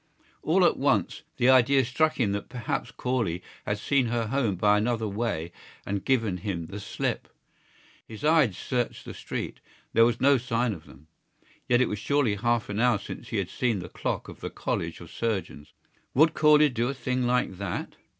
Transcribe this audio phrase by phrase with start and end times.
[0.41, 4.79] All at once the idea struck him that perhaps Corley had seen her home by
[4.79, 5.51] another way
[5.85, 7.27] and given him the slip.
[8.07, 9.59] His eyes searched the street:
[9.93, 11.05] there was no sign of them.
[11.69, 14.49] Yet it was surely half an hour since he had seen the clock of the
[14.49, 15.71] College of Surgeons.
[16.15, 17.95] Would Corley do a thing like that?